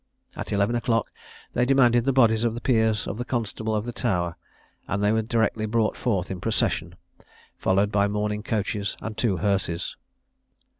[0.35, 1.11] At eleven o'clock
[1.53, 4.35] they demanded the bodies of the peers of the constable of the Tower,
[4.87, 6.95] and they were directly brought forth in procession,
[7.59, 9.95] followed by mourning coaches and two hearses.